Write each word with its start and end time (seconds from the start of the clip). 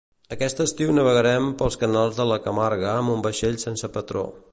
Aquest 0.35 0.61
estiu 0.63 0.93
navegarem 0.99 1.51
pels 1.59 1.77
canals 1.83 2.17
de 2.21 2.27
la 2.31 2.39
Camarga 2.47 2.89
amb 2.93 3.15
un 3.17 3.23
vaixell 3.27 3.61
sense 3.65 3.91
patró 3.99 4.25